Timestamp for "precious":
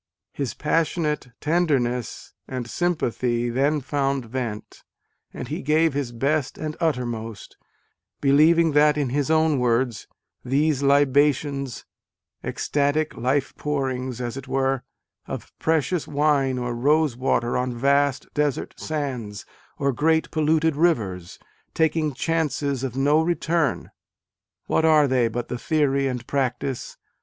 15.59-16.07